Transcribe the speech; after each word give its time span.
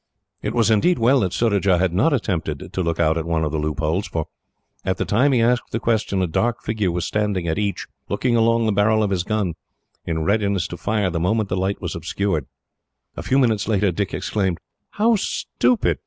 It 0.41 0.55
was 0.55 0.71
indeed 0.71 0.97
well 0.97 1.19
that 1.19 1.31
Surajah 1.31 1.77
had 1.77 1.93
not 1.93 2.11
attempted 2.11 2.73
to 2.73 2.81
look 2.81 2.99
out 2.99 3.19
at 3.19 3.25
one 3.27 3.43
of 3.43 3.51
the 3.51 3.59
loopholes; 3.59 4.07
for, 4.07 4.25
at 4.83 4.97
the 4.97 5.05
time 5.05 5.31
he 5.31 5.43
asked 5.43 5.69
the 5.69 5.79
question, 5.79 6.23
a 6.23 6.27
dark 6.27 6.63
figure 6.63 6.89
was 6.91 7.05
standing 7.05 7.47
at 7.47 7.59
each, 7.59 7.85
looking 8.09 8.35
along 8.35 8.65
the 8.65 8.71
barrel 8.71 9.03
of 9.03 9.11
his 9.11 9.23
gun, 9.23 9.53
in 10.07 10.23
readiness 10.23 10.67
to 10.69 10.77
fire 10.77 11.11
the 11.11 11.19
moment 11.19 11.49
the 11.49 11.55
light 11.55 11.83
was 11.83 11.95
obscured. 11.95 12.47
A 13.15 13.21
few 13.21 13.37
minutes 13.37 13.67
later 13.67 13.91
Dick 13.91 14.11
exclaimed: 14.11 14.57
"How 14.93 15.17
stupid! 15.17 15.99